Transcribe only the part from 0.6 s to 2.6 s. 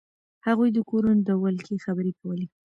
د کورونو د ولکې خبرې کولې.